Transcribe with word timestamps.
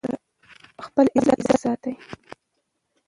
خپل 0.85 1.05
عزت 1.17 1.39
وساتئ. 1.49 1.93